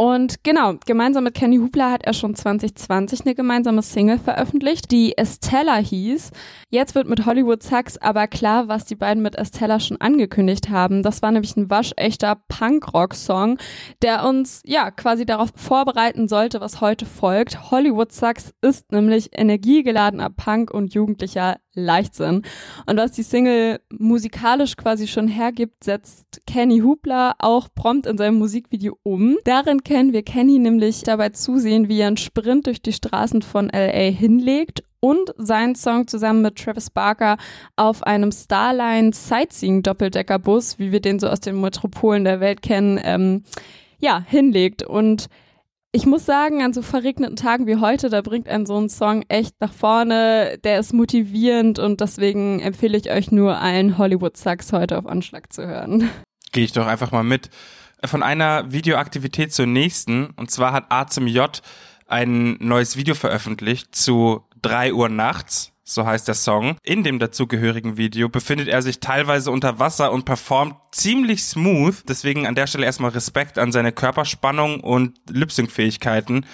Und 0.00 0.44
genau, 0.44 0.74
gemeinsam 0.86 1.24
mit 1.24 1.34
Kenny 1.34 1.56
Hubler 1.56 1.90
hat 1.90 2.04
er 2.04 2.12
schon 2.12 2.36
2020 2.36 3.22
eine 3.22 3.34
gemeinsame 3.34 3.82
Single 3.82 4.20
veröffentlicht, 4.20 4.92
die 4.92 5.18
Estella 5.18 5.74
hieß. 5.74 6.30
Jetzt 6.70 6.94
wird 6.94 7.08
mit 7.08 7.26
Hollywood 7.26 7.64
Sucks 7.64 7.98
aber 7.98 8.28
klar, 8.28 8.68
was 8.68 8.84
die 8.84 8.94
beiden 8.94 9.24
mit 9.24 9.34
Estella 9.34 9.80
schon 9.80 10.00
angekündigt 10.00 10.70
haben. 10.70 11.02
Das 11.02 11.20
war 11.20 11.32
nämlich 11.32 11.56
ein 11.56 11.68
waschechter 11.68 12.40
Punk-Rock-Song, 12.46 13.58
der 14.00 14.24
uns 14.24 14.62
ja 14.64 14.92
quasi 14.92 15.26
darauf 15.26 15.50
vorbereiten 15.56 16.28
sollte, 16.28 16.60
was 16.60 16.80
heute 16.80 17.04
folgt. 17.04 17.72
Hollywood 17.72 18.12
Sucks 18.12 18.54
ist 18.60 18.92
nämlich 18.92 19.30
energiegeladener 19.32 20.30
Punk 20.30 20.70
und 20.70 20.94
jugendlicher 20.94 21.56
Leichtsinn. 21.78 22.42
Und 22.86 22.96
was 22.96 23.12
die 23.12 23.22
Single 23.22 23.80
musikalisch 23.90 24.76
quasi 24.76 25.06
schon 25.06 25.28
hergibt, 25.28 25.84
setzt 25.84 26.42
Kenny 26.46 26.80
Hubler 26.80 27.34
auch 27.38 27.68
prompt 27.74 28.06
in 28.06 28.18
seinem 28.18 28.38
Musikvideo 28.38 28.98
um. 29.02 29.38
Darin 29.44 29.82
kennen 29.84 30.12
wir 30.12 30.22
Kenny 30.22 30.58
nämlich 30.58 31.02
dabei 31.02 31.30
zusehen, 31.30 31.88
wie 31.88 32.00
er 32.00 32.08
einen 32.08 32.16
Sprint 32.16 32.66
durch 32.66 32.82
die 32.82 32.92
Straßen 32.92 33.42
von 33.42 33.68
LA 33.68 34.10
hinlegt 34.10 34.82
und 35.00 35.32
seinen 35.36 35.74
Song 35.74 36.08
zusammen 36.08 36.42
mit 36.42 36.56
Travis 36.56 36.90
Barker 36.90 37.36
auf 37.76 38.02
einem 38.02 38.32
Starline 38.32 39.12
Sightseeing 39.12 39.82
Doppeldeckerbus, 39.82 40.78
wie 40.78 40.92
wir 40.92 41.00
den 41.00 41.18
so 41.18 41.28
aus 41.28 41.40
den 41.40 41.60
Metropolen 41.60 42.24
der 42.24 42.40
Welt 42.40 42.62
kennen, 42.62 43.00
ähm, 43.02 43.44
ja, 44.00 44.22
hinlegt. 44.26 44.82
Und 44.82 45.28
ich 45.92 46.04
muss 46.04 46.26
sagen, 46.26 46.62
an 46.62 46.74
so 46.74 46.82
verregneten 46.82 47.36
Tagen 47.36 47.66
wie 47.66 47.76
heute, 47.76 48.10
da 48.10 48.20
bringt 48.20 48.48
einen 48.48 48.66
so 48.66 48.78
ein 48.78 48.88
Song 48.88 49.24
echt 49.28 49.54
nach 49.60 49.72
vorne. 49.72 50.58
Der 50.62 50.78
ist 50.78 50.92
motivierend 50.92 51.78
und 51.78 52.00
deswegen 52.00 52.60
empfehle 52.60 52.98
ich 52.98 53.10
euch 53.10 53.32
nur 53.32 53.58
allen 53.58 53.96
Hollywood 53.96 54.36
Sucks 54.36 54.72
heute 54.72 54.98
auf 54.98 55.06
Anschlag 55.06 55.52
zu 55.52 55.66
hören. 55.66 56.10
Gehe 56.52 56.64
ich 56.64 56.72
doch 56.72 56.86
einfach 56.86 57.10
mal 57.10 57.24
mit. 57.24 57.50
Von 58.04 58.22
einer 58.22 58.70
Videoaktivität 58.70 59.52
zur 59.52 59.66
nächsten. 59.66 60.26
Und 60.36 60.50
zwar 60.50 60.72
hat 60.72 60.86
A 60.90 61.06
zum 61.06 61.26
J 61.26 61.60
ein 62.06 62.56
neues 62.60 62.96
Video 62.96 63.14
veröffentlicht 63.14 63.94
zu 63.94 64.42
drei 64.60 64.92
Uhr 64.92 65.08
nachts 65.08 65.72
so 65.88 66.04
heißt 66.04 66.28
der 66.28 66.34
Song. 66.34 66.76
In 66.82 67.02
dem 67.02 67.18
dazugehörigen 67.18 67.96
Video 67.96 68.28
befindet 68.28 68.68
er 68.68 68.82
sich 68.82 69.00
teilweise 69.00 69.50
unter 69.50 69.78
Wasser 69.78 70.12
und 70.12 70.26
performt 70.26 70.74
ziemlich 70.92 71.44
smooth. 71.44 71.94
Deswegen 72.06 72.46
an 72.46 72.54
der 72.54 72.66
Stelle 72.66 72.84
erstmal 72.84 73.12
Respekt 73.12 73.58
an 73.58 73.72
seine 73.72 73.92
Körperspannung 73.92 74.80
und 74.80 75.18
Lip-Sync-Fähigkeiten. 75.30 76.44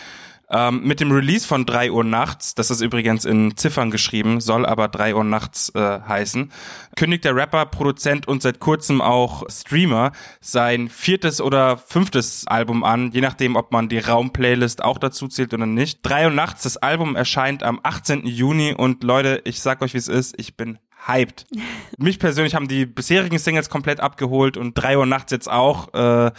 Ähm, 0.51 0.83
mit 0.85 1.01
dem 1.01 1.11
Release 1.11 1.47
von 1.47 1.65
3 1.65 1.91
Uhr 1.91 2.05
nachts, 2.05 2.55
das 2.55 2.71
ist 2.71 2.83
übrigens 2.83 3.25
in 3.25 3.57
Ziffern 3.57 3.91
geschrieben, 3.91 4.41
soll 4.41 4.67
aber 4.67 4.89
3 4.89 5.15
Uhr 5.15 5.25
nachts 5.25 5.71
äh, 5.75 6.01
heißen, 6.07 6.53
kündigt 6.97 7.25
der 7.25 7.35
Rapper, 7.35 7.67
Produzent 7.67 8.29
und 8.29 8.43
seit 8.43 8.61
kurzem 8.61 9.01
auch 9.01 9.45
Streamer 9.51 10.13
sein 10.41 10.89
viertes 10.91 11.41
oder 11.41 11.79
fünftes 11.79 12.47
Album 12.47 12.85
an, 12.85 13.11
je 13.13 13.23
nachdem, 13.23 13.57
ob 13.57 13.73
man 13.73 13.89
die 13.89 13.99
Raumplaylist 13.99 14.85
auch 14.85 14.99
dazu 14.99 15.29
zählt 15.29 15.55
oder 15.55 15.67
nicht. 15.67 16.01
3 16.03 16.27
Uhr 16.27 16.31
nachts, 16.31 16.63
das 16.63 16.77
Album 16.77 17.17
erscheint 17.17 17.63
am 17.63 17.81
18. 17.83 18.27
Juni 18.27 18.75
und 18.75 19.03
Leute, 19.03 19.41
ich 19.45 19.61
sag 19.61 19.81
euch, 19.81 19.95
wie 19.95 19.99
es 19.99 20.09
ist, 20.09 20.35
ich 20.39 20.57
bin 20.57 20.79
hyped. 21.07 21.47
Mich 21.99 22.19
persönlich 22.19 22.55
haben 22.55 22.69
die 22.69 22.87
bisherigen 22.87 23.39
Singles 23.39 23.71
komplett 23.71 24.01
abgeholt 24.01 24.57
und 24.57 24.75
3 24.75 24.99
Uhr 24.99 25.07
nachts 25.07 25.33
jetzt 25.33 25.51
auch. 25.51 25.93
Äh, 25.95 26.33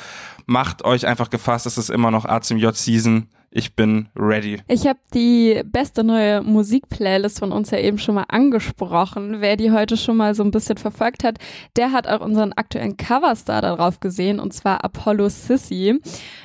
macht 0.46 0.86
euch 0.86 1.08
einfach 1.08 1.30
gefasst, 1.30 1.66
es 1.66 1.78
ist 1.78 1.90
immer 1.90 2.12
noch 2.12 2.26
A 2.26 2.42
zum 2.42 2.58
J 2.58 2.76
Season. 2.76 3.30
Ich 3.58 3.74
bin 3.74 4.10
ready. 4.18 4.58
Ich 4.68 4.86
habe 4.86 5.00
die 5.14 5.62
beste 5.64 6.04
neue 6.04 6.42
Musikplaylist 6.42 7.40
von 7.40 7.54
uns 7.54 7.72
ja 7.72 7.78
eben 7.78 7.98
schon 7.98 8.16
mal 8.16 8.26
angesprochen. 8.28 9.38
Wer 9.40 9.56
die 9.56 9.72
heute 9.72 9.96
schon 9.96 10.18
mal 10.18 10.36
so 10.36 10.44
ein 10.44 10.52
bisschen 10.52 10.76
verfolgt 10.76 11.24
hat, 11.24 11.38
der 11.78 11.94
hat 11.94 12.06
auch 12.06 12.20
unseren 12.20 12.52
aktuellen 12.52 12.98
Coverstar 12.98 13.62
darauf 13.62 14.02
gesehen, 14.02 14.42
und 14.42 14.54
zwar 14.54 14.84
Apollo 14.84 15.30
Sissy. 15.30 16.02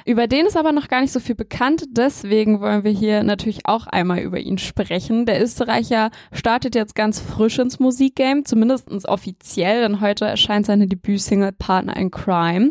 Über 0.07 0.29
den 0.29 0.47
ist 0.47 0.57
aber 0.57 0.71
noch 0.71 0.87
gar 0.87 1.01
nicht 1.01 1.11
so 1.11 1.19
viel 1.19 1.35
bekannt, 1.35 1.83
deswegen 1.89 2.61
wollen 2.61 2.85
wir 2.85 2.93
hier 2.93 3.25
natürlich 3.25 3.67
auch 3.67 3.89
einmal 3.89 4.21
über 4.21 4.39
ihn 4.39 4.59
sprechen. 4.59 5.27
Der 5.27 5.43
Österreicher 5.43 6.13
startet 6.31 6.77
jetzt 6.77 6.95
ganz 6.95 7.19
frisch 7.19 7.59
ins 7.59 7.81
Musikgame, 7.81 8.45
zumindest 8.45 8.89
offiziell, 9.09 9.83
denn 9.83 10.01
heute 10.01 10.27
erscheint 10.27 10.65
seine 10.65 10.87
Debütsingle 10.87 11.51
Partner 11.51 11.97
in 11.97 12.13
Crime. 12.13 12.71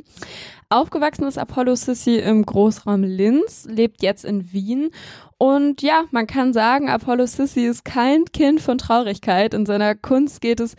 Aufgewachsen 0.72 1.24
ist 1.24 1.40
Apollo 1.40 1.74
Sissy 1.74 2.18
im 2.18 2.46
Großraum 2.46 3.04
Linz, 3.04 3.66
lebt 3.68 4.04
jetzt 4.04 4.24
in 4.24 4.54
Wien 4.54 4.92
und 5.40 5.82
ja, 5.82 6.04
man 6.12 6.28
kann 6.28 6.54
sagen, 6.54 6.90
Apollo 6.90 7.26
Sissy 7.26 7.66
ist 7.66 7.86
kein 7.86 8.26
Kind 8.26 8.62
von 8.62 8.78
Traurigkeit. 8.78 9.56
In 9.56 9.66
seiner 9.66 9.96
Kunst 9.96 10.42
geht 10.42 10.60
es 10.60 10.76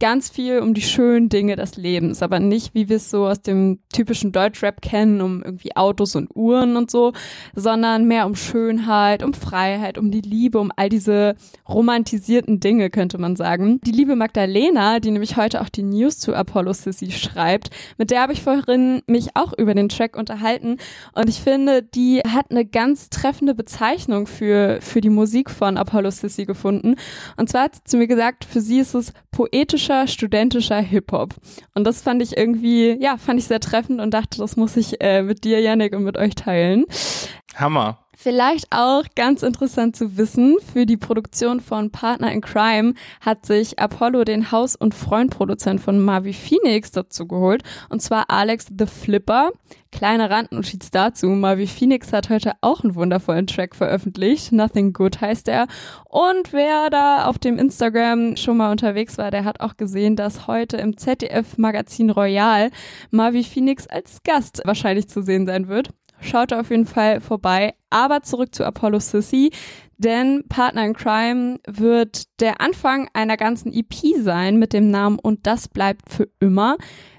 ganz 0.00 0.28
viel 0.28 0.58
um 0.58 0.74
die 0.74 0.82
schönen 0.82 1.28
Dinge 1.28 1.54
des 1.54 1.76
Lebens, 1.76 2.22
aber 2.22 2.40
nicht, 2.40 2.74
wie 2.74 2.88
wir 2.88 2.96
es 2.96 3.10
so 3.10 3.26
aus 3.26 3.40
dem 3.42 3.78
typischen 3.92 4.32
Deutschrap 4.32 4.82
kennen, 4.82 5.20
um 5.20 5.42
irgendwie 5.42 5.76
Autos 5.76 6.16
und 6.16 6.34
Uhren 6.34 6.76
und 6.76 6.90
so, 6.90 7.12
sondern 7.54 8.06
mehr 8.06 8.26
um 8.26 8.34
Schönheit, 8.34 9.22
um 9.22 9.34
Freiheit, 9.34 9.96
um 9.96 10.10
die 10.10 10.20
Liebe, 10.20 10.58
um 10.58 10.72
all 10.74 10.88
diese 10.88 11.36
romantisierten 11.68 12.58
Dinge, 12.58 12.90
könnte 12.90 13.18
man 13.18 13.36
sagen. 13.36 13.80
Die 13.84 13.92
liebe 13.92 14.16
Magdalena, 14.16 14.98
die 14.98 15.12
nämlich 15.12 15.36
heute 15.36 15.60
auch 15.60 15.68
die 15.68 15.84
News 15.84 16.18
zu 16.18 16.34
Apollo 16.34 16.72
Sissy 16.72 17.12
schreibt, 17.12 17.70
mit 17.96 18.10
der 18.10 18.22
habe 18.22 18.32
ich 18.32 18.42
vorhin 18.42 19.02
mich 19.06 19.28
auch 19.34 19.52
über 19.56 19.74
den 19.74 19.88
Track 19.88 20.16
unterhalten 20.16 20.78
und 21.12 21.28
ich 21.28 21.40
finde, 21.40 21.82
die 21.82 22.20
hat 22.20 22.50
eine 22.50 22.64
ganz 22.64 23.10
treffende 23.10 23.54
Bezeichnung 23.54 24.26
für, 24.26 24.78
für 24.80 25.00
die 25.00 25.10
Musik 25.10 25.50
von 25.50 25.76
Apollo 25.76 26.10
Sissy 26.10 26.46
gefunden. 26.46 26.96
Und 27.36 27.48
zwar 27.48 27.64
hat 27.64 27.76
sie 27.76 27.84
zu 27.84 27.96
mir 27.96 28.08
gesagt, 28.08 28.44
für 28.44 28.60
sie 28.60 28.80
ist 28.80 28.94
es 28.94 29.12
poetisch 29.30 29.83
typischer 29.84 30.06
studentischer 30.06 30.80
Hip-Hop. 30.80 31.34
Und 31.74 31.84
das 31.84 32.02
fand 32.02 32.22
ich 32.22 32.36
irgendwie, 32.36 32.96
ja, 33.00 33.16
fand 33.16 33.38
ich 33.38 33.46
sehr 33.46 33.60
treffend 33.60 34.00
und 34.00 34.12
dachte, 34.14 34.38
das 34.38 34.56
muss 34.56 34.76
ich 34.76 35.00
äh, 35.00 35.22
mit 35.22 35.44
dir, 35.44 35.60
Yannick, 35.60 35.94
und 35.94 36.04
mit 36.04 36.16
euch 36.16 36.34
teilen. 36.34 36.84
Hammer. 37.54 38.03
Vielleicht 38.16 38.66
auch 38.70 39.04
ganz 39.14 39.42
interessant 39.42 39.96
zu 39.96 40.16
wissen, 40.16 40.56
für 40.72 40.86
die 40.86 40.96
Produktion 40.96 41.60
von 41.60 41.90
Partner 41.90 42.32
in 42.32 42.40
Crime 42.40 42.94
hat 43.20 43.46
sich 43.46 43.78
Apollo 43.78 44.24
den 44.24 44.50
Haus- 44.52 44.76
und 44.76 44.94
Freundproduzent 44.94 45.80
von 45.80 45.98
Marvi 45.98 46.32
Phoenix 46.32 46.90
dazu 46.90 47.26
geholt, 47.26 47.62
und 47.88 48.00
zwar 48.00 48.30
Alex 48.30 48.66
the 48.76 48.86
Flipper. 48.86 49.50
Kleine 49.92 50.28
Randnotiz 50.28 50.90
dazu, 50.90 51.28
Marvi 51.28 51.68
Phoenix 51.68 52.12
hat 52.12 52.28
heute 52.28 52.52
auch 52.62 52.82
einen 52.82 52.96
wundervollen 52.96 53.46
Track 53.46 53.76
veröffentlicht, 53.76 54.50
Nothing 54.50 54.92
Good 54.92 55.20
heißt 55.20 55.46
er. 55.46 55.68
Und 56.08 56.52
wer 56.52 56.90
da 56.90 57.26
auf 57.26 57.38
dem 57.38 57.58
Instagram 57.58 58.36
schon 58.36 58.56
mal 58.56 58.72
unterwegs 58.72 59.18
war, 59.18 59.30
der 59.30 59.44
hat 59.44 59.60
auch 59.60 59.76
gesehen, 59.76 60.16
dass 60.16 60.48
heute 60.48 60.78
im 60.78 60.96
ZDF-Magazin 60.96 62.10
Royal 62.10 62.70
Marvi 63.10 63.44
Phoenix 63.44 63.86
als 63.86 64.22
Gast 64.24 64.62
wahrscheinlich 64.64 65.08
zu 65.08 65.22
sehen 65.22 65.46
sein 65.46 65.68
wird. 65.68 65.90
Schaut 66.24 66.52
auf 66.52 66.70
jeden 66.70 66.86
Fall 66.86 67.20
vorbei. 67.20 67.74
Aber 67.90 68.22
zurück 68.22 68.54
zu 68.54 68.64
Apollo 68.64 69.00
Sissy, 69.00 69.52
denn 69.98 70.44
Partner 70.48 70.84
in 70.84 70.94
Crime 70.94 71.60
wird 71.66 72.40
der 72.40 72.60
Anfang 72.60 73.08
einer 73.12 73.36
ganzen 73.36 73.72
EP 73.72 73.94
sein 74.20 74.58
mit 74.58 74.72
dem 74.72 74.90
Namen 74.90 75.18
Und 75.18 75.46
das 75.46 75.68
bleibt 75.68 76.10
für 76.10 76.28
immer. 76.40 76.76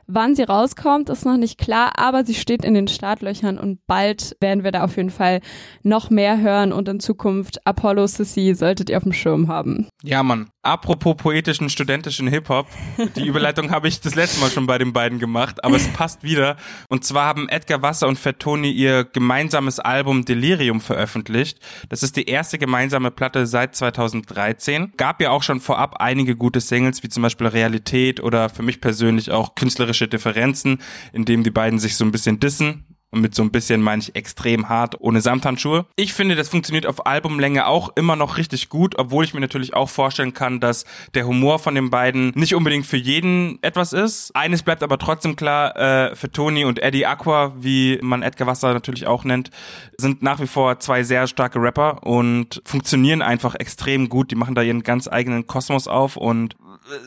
Wann 0.07 0.35
sie 0.35 0.43
rauskommt, 0.43 1.09
ist 1.09 1.25
noch 1.25 1.37
nicht 1.37 1.57
klar, 1.57 1.93
aber 1.97 2.25
sie 2.25 2.35
steht 2.35 2.63
in 2.63 2.75
den 2.75 2.87
Startlöchern 2.87 3.57
und 3.57 3.79
bald 3.87 4.37
werden 4.39 4.63
wir 4.63 4.71
da 4.71 4.83
auf 4.83 4.97
jeden 4.97 5.09
Fall 5.09 5.41
noch 5.81 6.11
mehr 6.11 6.39
hören 6.39 6.71
und 6.73 6.87
in 6.87 6.99
Zukunft 6.99 7.65
Apollo 7.65 8.05
Sissy 8.07 8.53
solltet 8.53 8.91
ihr 8.91 8.97
auf 8.97 9.03
dem 9.03 9.13
Schirm 9.13 9.47
haben. 9.47 9.87
Ja, 10.03 10.21
Mann. 10.21 10.49
Apropos 10.65 11.15
poetischen 11.15 11.69
studentischen 11.69 12.27
Hip-Hop, 12.27 12.65
die 13.15 13.25
Überleitung 13.27 13.69
habe 13.69 13.87
ich 13.87 14.01
das 14.01 14.15
letzte 14.15 14.41
Mal 14.41 14.49
schon 14.49 14.65
bei 14.65 14.79
den 14.79 14.93
beiden 14.93 15.19
gemacht, 15.19 15.63
aber 15.63 15.75
es 15.75 15.87
passt 15.89 16.23
wieder. 16.23 16.57
Und 16.89 17.05
zwar 17.05 17.27
haben 17.27 17.47
Edgar 17.49 17.83
Wasser 17.83 18.07
und 18.07 18.17
Fettoni 18.17 18.71
ihr 18.71 19.03
gemeinsames 19.03 19.79
Album 19.79 20.25
Delirium 20.25 20.81
veröffentlicht. 20.81 21.59
Das 21.89 22.01
ist 22.01 22.15
die 22.15 22.27
erste 22.27 22.57
gemeinsame 22.57 23.11
Platte 23.11 23.45
seit 23.45 23.75
2013. 23.75 24.93
Gab 24.97 25.21
ja 25.21 25.29
auch 25.29 25.43
schon 25.43 25.61
vorab 25.61 25.97
einige 25.99 26.35
gute 26.35 26.61
Singles, 26.61 27.03
wie 27.03 27.09
zum 27.09 27.21
Beispiel 27.21 27.45
Realität 27.45 28.19
oder 28.19 28.49
für 28.49 28.63
mich 28.63 28.81
persönlich 28.81 29.29
auch 29.29 29.53
künstlerische 29.53 30.07
Differenzen, 30.07 30.79
in 31.13 31.25
dem 31.25 31.43
die 31.43 31.51
beiden 31.51 31.77
sich 31.77 31.95
so 31.95 32.05
ein 32.05 32.11
bisschen 32.11 32.39
dissen. 32.39 32.84
Und 33.15 33.21
mit 33.21 33.33
so 33.33 33.43
ein 33.43 33.51
bisschen 33.51 33.81
meine 33.81 34.01
ich 34.01 34.13
extrem 34.13 34.67
hart, 34.67 34.99
ohne 34.99 35.21
Samthandschuhe. 35.21 35.85
Ich 35.95 36.13
finde, 36.13 36.35
das 36.35 36.49
funktioniert 36.49 36.85
auf 36.85 37.05
Albumlänge 37.05 37.65
auch 37.65 37.95
immer 37.95 38.17
noch 38.17 38.35
richtig 38.35 38.67
gut, 38.67 38.99
obwohl 38.99 39.23
ich 39.23 39.33
mir 39.33 39.39
natürlich 39.39 39.73
auch 39.73 39.87
vorstellen 39.87 40.33
kann, 40.33 40.59
dass 40.59 40.83
der 41.13 41.25
Humor 41.25 41.59
von 41.59 41.75
den 41.75 41.89
beiden 41.89 42.33
nicht 42.35 42.55
unbedingt 42.55 42.85
für 42.85 42.97
jeden 42.97 43.57
etwas 43.61 43.93
ist. 43.93 44.35
Eines 44.35 44.63
bleibt 44.63 44.83
aber 44.83 44.97
trotzdem 44.97 45.37
klar, 45.37 45.77
äh, 45.77 46.13
für 46.17 46.29
Tony 46.29 46.65
und 46.65 46.79
Eddie 46.79 47.05
Aqua, 47.05 47.53
wie 47.57 47.99
man 48.01 48.21
Edgar 48.21 48.49
Wasser 48.49 48.73
natürlich 48.73 49.07
auch 49.07 49.23
nennt, 49.23 49.49
sind 49.97 50.21
nach 50.21 50.41
wie 50.41 50.47
vor 50.47 50.81
zwei 50.81 51.03
sehr 51.03 51.27
starke 51.27 51.61
Rapper 51.61 52.03
und 52.03 52.61
funktionieren 52.65 53.21
einfach 53.21 53.55
extrem 53.55 54.09
gut. 54.09 54.29
Die 54.29 54.35
machen 54.35 54.55
da 54.55 54.61
ihren 54.61 54.83
ganz 54.83 55.07
eigenen 55.07 55.47
Kosmos 55.47 55.87
auf 55.87 56.17
und 56.17 56.57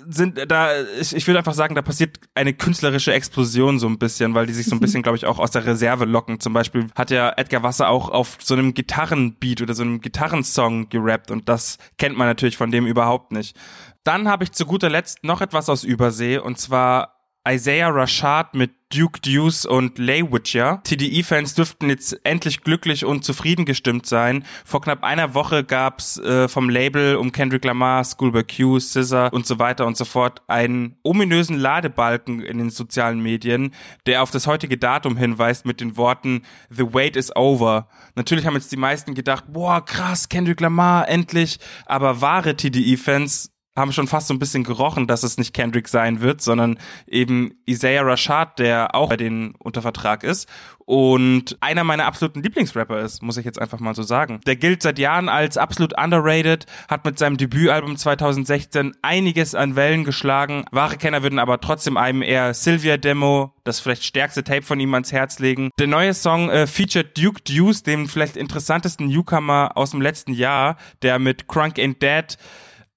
sind 0.09 0.39
da, 0.51 0.71
ich, 1.01 1.15
ich 1.15 1.27
würde 1.27 1.39
einfach 1.39 1.55
sagen, 1.55 1.75
da 1.75 1.83
passiert 1.83 2.19
eine 2.35 2.53
künstlerische 2.53 3.13
Explosion 3.13 3.79
so 3.79 3.87
ein 3.87 3.99
bisschen, 3.99 4.35
weil 4.35 4.47
die 4.47 4.53
sich 4.53 4.67
so 4.67 4.75
ein 4.75 4.81
bisschen, 4.81 5.03
glaube 5.03 5.17
ich, 5.17 5.27
auch 5.27 5.39
aus 5.39 5.51
der 5.51 5.67
Reserve 5.67 6.05
locken. 6.05 6.41
Zum 6.41 6.53
Beispiel 6.53 6.89
hat 6.95 7.11
ja 7.11 7.33
Edgar 7.37 7.63
Wasser 7.63 7.89
auch 7.89 8.09
auf 8.09 8.39
so 8.41 8.55
einem 8.55 8.75
Gitarrenbeat 8.75 9.63
oder 9.63 9.75
so 9.75 9.83
einem 9.83 10.01
Gitarrensong 10.01 10.89
gerappt 10.89 11.31
und 11.31 11.49
das 11.49 11.79
kennt 11.97 12.17
man 12.17 12.27
natürlich 12.27 12.57
von 12.57 12.71
dem 12.71 12.87
überhaupt 12.87 13.33
nicht. 13.33 13.57
Dann 14.05 14.29
habe 14.29 14.45
ich 14.45 14.53
zu 14.53 14.67
guter 14.67 14.91
Letzt 14.91 15.23
noch 15.25 15.41
etwas 15.41 15.69
aus 15.69 15.85
Übersee 15.85 16.39
und 16.39 16.59
zwar 16.59 17.18
Isaiah 17.47 17.89
Rashad 17.89 18.55
mit 18.55 18.73
Duke 18.91 19.21
Deuce 19.21 19.67
und 19.67 19.99
Lay 19.99 20.23
Witcher. 20.33 20.81
TDE-Fans 20.85 21.55
dürften 21.55 21.91
jetzt 21.91 22.19
endlich 22.25 22.63
glücklich 22.63 23.05
und 23.05 23.23
zufrieden 23.23 23.67
gestimmt 23.67 24.07
sein. 24.07 24.45
Vor 24.65 24.81
knapp 24.81 25.03
einer 25.05 25.35
Woche 25.35 25.63
gab's 25.63 26.19
äh, 26.19 26.49
vom 26.49 26.71
Label 26.71 27.17
um 27.17 27.33
Kendrick 27.33 27.65
Lamar, 27.65 28.03
Schoolboy 28.05 28.45
Q, 28.45 28.81
Scissor 28.81 29.31
und 29.33 29.47
so 29.47 29.59
weiter 29.59 29.87
und 29.87 29.97
so 29.97 30.07
fort 30.07 30.43
einen 30.47 30.97
ominösen 31.03 31.59
Ladebalken 31.59 32.41
in 32.41 32.59
den 32.59 32.71
sozialen 32.71 33.21
Medien, 33.21 33.75
der 34.07 34.23
auf 34.23 34.31
das 34.31 34.47
heutige 34.47 34.79
Datum 34.79 35.19
hinweist 35.19 35.67
mit 35.67 35.81
den 35.81 35.99
Worten 35.99 36.43
The 36.71 36.95
wait 36.95 37.17
is 37.17 37.35
over. 37.37 37.89
Natürlich 38.15 38.47
haben 38.47 38.55
jetzt 38.55 38.73
die 38.73 38.77
meisten 38.77 39.15
gedacht, 39.15 39.45
boah, 39.49 39.85
krass, 39.85 40.31
Kendrick 40.31 40.61
Lamar, 40.61 41.09
endlich. 41.09 41.59
Aber 41.85 42.23
wahre 42.23 42.57
TDE-Fans 42.57 43.53
haben 43.79 43.93
schon 43.93 44.09
fast 44.09 44.29
so 44.29 44.35
ein 44.35 44.39
bisschen 44.39 44.65
gerochen, 44.65 45.07
dass 45.07 45.23
es 45.23 45.39
nicht 45.39 45.55
Kendrick 45.55 45.89
sein 45.89 46.21
wird, 46.21 46.41
sondern 46.41 46.79
eben 47.07 47.55
Isaiah 47.67 48.03
Rashad, 48.03 48.59
der 48.59 48.95
auch 48.95 49.09
bei 49.09 49.17
denen 49.17 49.55
unter 49.59 49.83
Vertrag 49.83 50.25
ist 50.25 50.49
und 50.89 51.59
einer 51.61 51.85
meiner 51.85 52.07
absoluten 52.07 52.43
Lieblingsrapper 52.43 53.01
ist, 53.01 53.23
muss 53.23 53.37
ich 53.37 53.45
jetzt 53.45 53.61
einfach 53.61 53.79
mal 53.79 53.95
so 53.95 54.03
sagen. 54.03 54.41
Der 54.47 54.57
gilt 54.57 54.83
seit 54.83 54.99
Jahren 54.99 55.29
als 55.29 55.59
absolut 55.59 55.93
underrated, 56.03 56.65
hat 56.89 57.05
mit 57.05 57.19
seinem 57.19 57.37
Debütalbum 57.37 57.99
2016 57.99 58.97
einiges 59.03 59.55
an 59.55 59.77
Wellen 59.77 60.05
geschlagen. 60.05 60.65
Wahre 60.71 60.97
Kenner 60.97 61.23
würden 61.23 61.41
aber 61.41 61.61
trotzdem 61.61 61.99
einem 61.99 62.23
eher 62.23 62.55
Sylvia 62.55 62.97
Demo, 62.97 63.53
das 63.65 63.81
vielleicht 63.81 64.03
stärkste 64.03 64.45
Tape 64.45 64.63
von 64.63 64.81
ihm 64.81 64.95
ans 64.95 65.13
Herz 65.13 65.41
legen. 65.41 65.69
Der 65.79 65.89
neue 65.89 66.15
Song 66.15 66.49
äh, 66.49 66.67
featured 66.67 67.19
Duke 67.19 67.43
Deuce, 67.43 67.83
dem 67.83 68.09
vielleicht 68.09 68.39
interessantesten 68.39 69.09
Newcomer 69.09 69.73
aus 69.75 69.91
dem 69.91 70.01
letzten 70.01 70.33
Jahr, 70.33 70.79
der 71.03 71.19
mit 71.19 71.49
Crunk 71.49 71.77
Ain't 71.77 71.99
Dead 72.01 72.39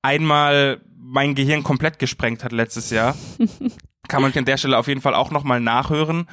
einmal 0.02 0.82
mein 0.98 1.36
Gehirn 1.36 1.64
komplett 1.64 2.00
gesprengt 2.00 2.44
hat 2.44 2.52
letztes 2.52 2.90
Jahr. 2.90 3.16
Kann 4.08 4.22
man 4.22 4.34
an 4.34 4.46
der 4.46 4.58
Stelle 4.58 4.78
auf 4.78 4.88
jeden 4.88 5.02
Fall 5.02 5.14
auch 5.14 5.32
nochmal 5.32 5.60
nachhören. 5.60 6.28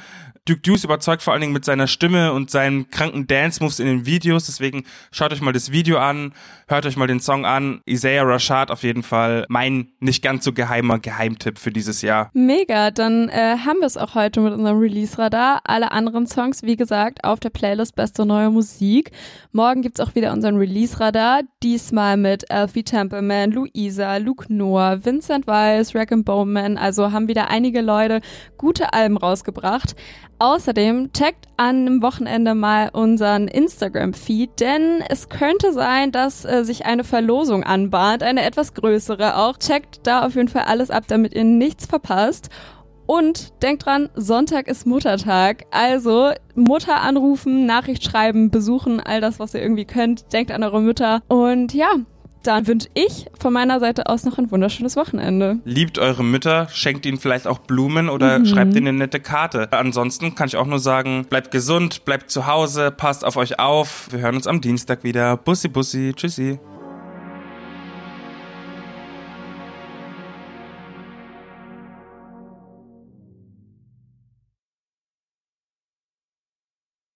Duke 0.49 0.61
Deuce 0.61 0.83
überzeugt 0.83 1.21
vor 1.21 1.33
allen 1.33 1.41
Dingen 1.41 1.53
mit 1.53 1.63
seiner 1.63 1.85
Stimme 1.85 2.33
und 2.33 2.49
seinen 2.49 2.89
kranken 2.89 3.27
Dance-Moves 3.27 3.79
in 3.79 3.85
den 3.85 4.05
Videos. 4.07 4.47
Deswegen 4.47 4.83
schaut 5.11 5.31
euch 5.31 5.41
mal 5.41 5.53
das 5.53 5.71
Video 5.71 5.99
an, 5.99 6.33
hört 6.67 6.87
euch 6.87 6.97
mal 6.97 7.05
den 7.05 7.19
Song 7.19 7.45
an. 7.45 7.81
Isaiah 7.85 8.23
Rashad 8.23 8.71
auf 8.71 8.81
jeden 8.81 9.03
Fall 9.03 9.45
mein 9.47 9.89
nicht 9.99 10.23
ganz 10.23 10.43
so 10.43 10.51
geheimer 10.51 10.97
Geheimtipp 10.97 11.59
für 11.59 11.71
dieses 11.71 12.01
Jahr. 12.01 12.31
Mega, 12.33 12.89
dann 12.89 13.29
äh, 13.29 13.57
haben 13.63 13.79
wir 13.79 13.85
es 13.85 13.95
auch 13.95 14.15
heute 14.15 14.41
mit 14.41 14.53
unserem 14.53 14.79
Release-Radar. 14.79 15.61
Alle 15.65 15.91
anderen 15.91 16.25
Songs, 16.25 16.63
wie 16.63 16.75
gesagt, 16.75 17.23
auf 17.23 17.39
der 17.39 17.51
Playlist 17.51 17.95
Beste 17.95 18.25
Neue 18.25 18.49
Musik. 18.49 19.11
Morgen 19.51 19.83
gibt's 19.83 19.99
auch 19.99 20.15
wieder 20.15 20.33
unseren 20.33 20.57
Release-Radar. 20.57 21.41
Diesmal 21.61 22.17
mit 22.17 22.49
Alfie 22.49 22.83
Templeman, 22.83 23.51
Luisa, 23.51 24.17
Luke 24.17 24.51
Noah, 24.51 25.05
Vincent 25.05 25.45
Weiss, 25.45 25.93
Rack 25.93 26.09
Bowman. 26.25 26.79
Also 26.79 27.11
haben 27.11 27.27
wieder 27.27 27.51
einige 27.51 27.81
Leute 27.81 28.21
gute 28.57 28.93
Alben 28.93 29.17
rausgebracht. 29.17 29.95
Außerdem 30.41 31.11
checkt 31.11 31.47
an 31.57 31.85
dem 31.85 32.01
Wochenende 32.01 32.55
mal 32.55 32.89
unseren 32.93 33.49
Instagram-Feed, 33.49 34.61
denn 34.61 35.03
es 35.09 35.27
könnte 35.27 35.73
sein, 35.73 36.13
dass 36.13 36.45
äh, 36.45 36.63
sich 36.63 36.85
eine 36.85 37.03
Verlosung 37.03 37.63
anbahnt, 37.63 38.23
eine 38.23 38.45
etwas 38.45 38.73
größere 38.73 39.35
auch. 39.35 39.57
Checkt 39.57 40.07
da 40.07 40.25
auf 40.25 40.35
jeden 40.35 40.47
Fall 40.47 40.63
alles 40.63 40.91
ab, 40.91 41.03
damit 41.07 41.33
ihr 41.33 41.43
nichts 41.43 41.85
verpasst. 41.85 42.49
Und 43.05 43.61
denkt 43.63 43.85
dran, 43.85 44.07
Sonntag 44.15 44.67
ist 44.67 44.85
Muttertag. 44.85 45.65
Also 45.71 46.31
Mutter 46.55 47.01
anrufen, 47.01 47.65
Nachricht 47.65 48.03
schreiben, 48.03 48.49
besuchen, 48.49 49.01
all 49.01 49.19
das, 49.19 49.39
was 49.39 49.53
ihr 49.55 49.61
irgendwie 49.61 49.85
könnt. 49.85 50.31
Denkt 50.31 50.51
an 50.51 50.63
eure 50.63 50.79
Mütter. 50.79 51.21
Und 51.27 51.73
ja, 51.73 51.89
dann 52.43 52.67
wünsche 52.67 52.87
ich 52.93 53.27
von 53.39 53.53
meiner 53.53 53.79
Seite 53.79 54.07
aus 54.07 54.23
noch 54.23 54.37
ein 54.37 54.51
wunderschönes 54.51 54.95
Wochenende. 54.95 55.59
Liebt 55.65 55.99
eure 55.99 56.23
Mütter, 56.23 56.67
schenkt 56.71 57.05
ihnen 57.05 57.17
vielleicht 57.17 57.47
auch 57.47 57.59
Blumen 57.59 58.09
oder 58.09 58.39
mhm. 58.39 58.45
schreibt 58.45 58.75
ihnen 58.75 58.87
eine 58.89 58.97
nette 58.97 59.19
Karte. 59.19 59.71
Ansonsten 59.71 60.35
kann 60.35 60.47
ich 60.47 60.57
auch 60.57 60.65
nur 60.65 60.79
sagen, 60.79 61.25
bleibt 61.29 61.51
gesund, 61.51 62.05
bleibt 62.05 62.31
zu 62.31 62.47
Hause, 62.47 62.91
passt 62.91 63.25
auf 63.25 63.35
euch 63.35 63.59
auf. 63.59 64.07
Wir 64.11 64.19
hören 64.19 64.35
uns 64.35 64.47
am 64.47 64.61
Dienstag 64.61 65.03
wieder. 65.03 65.37
Bussi, 65.37 65.67
bussi, 65.67 66.13
tschüssi. 66.15 66.59